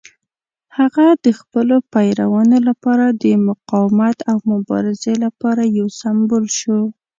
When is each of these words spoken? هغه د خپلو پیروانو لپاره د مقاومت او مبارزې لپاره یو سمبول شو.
هغه 0.77 1.07
د 1.23 1.27
خپلو 1.39 1.75
پیروانو 1.93 2.57
لپاره 2.67 3.05
د 3.23 3.25
مقاومت 3.47 4.17
او 4.31 4.37
مبارزې 4.53 5.13
لپاره 5.25 5.61
یو 5.77 5.87
سمبول 6.01 6.45
شو. 6.59 6.79